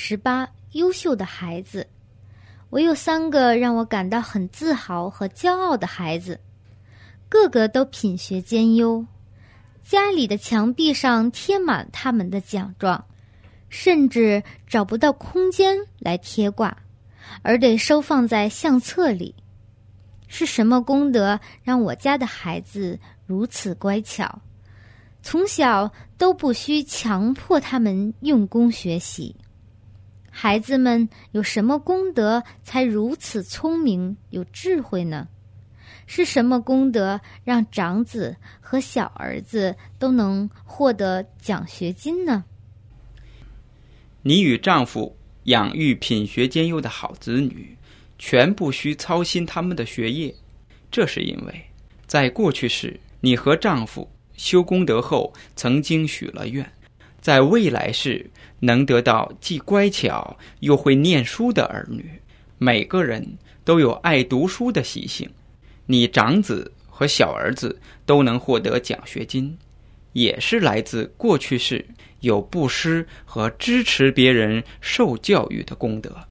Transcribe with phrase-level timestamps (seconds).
[0.00, 1.84] 十八优秀的孩子，
[2.70, 6.38] 我有三个让我感到很自豪和骄傲的孩子，
[7.28, 9.04] 个个都品学兼优。
[9.82, 13.04] 家里的墙壁上贴满他们的奖状，
[13.70, 16.78] 甚至找不到空间来贴挂，
[17.42, 19.34] 而得收放在相册里。
[20.28, 24.40] 是什么功德让我家的孩子如此乖巧？
[25.22, 29.34] 从小都不需强迫他们用功学习。
[30.40, 35.26] 孩子们有什么功德才如此聪明有智慧呢？
[36.06, 42.44] 是什么功德让长子和小儿子都能获得奖学金呢？
[44.22, 47.76] 你与丈夫养育品学兼优的好子女，
[48.16, 50.32] 全不需操心他们的学业。
[50.88, 51.64] 这是因为，
[52.06, 56.64] 在过去时，你和丈夫修功德后，曾经许了愿，
[57.28, 58.24] 在未来世
[58.58, 62.10] 能得到既乖巧又会念书的儿女。
[62.56, 63.22] 每个人
[63.66, 65.28] 都有爱读书的习性。
[65.84, 69.54] 你长子和小儿子都能获得奖学金，
[70.14, 71.84] 也是来自过去世
[72.20, 76.26] 有布施和支持别人受教育的功德。